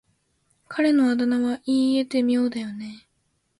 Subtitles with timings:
[0.67, 3.07] 彼のあだ名は言い得て妙だよね。